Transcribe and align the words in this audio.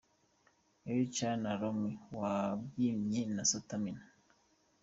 Elie 0.89 1.11
Cham 1.15 1.37
na 1.43 1.51
Ronnie 1.59 1.97
wabyinnye 2.19 3.21
Stamina. 3.49 4.01